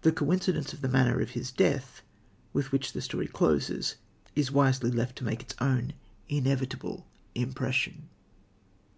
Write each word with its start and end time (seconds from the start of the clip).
The 0.00 0.12
coincidence 0.12 0.72
of 0.72 0.80
the 0.80 0.88
manner 0.88 1.20
of 1.20 1.32
his 1.32 1.52
death, 1.52 2.00
with 2.54 2.72
which 2.72 2.94
the 2.94 3.02
story 3.02 3.26
closes, 3.28 3.96
is 4.34 4.50
wisely 4.50 4.90
left 4.90 5.14
to 5.16 5.24
make 5.24 5.42
its 5.42 5.54
own 5.60 5.92
inevitable 6.30 7.06
impression. 7.34 8.08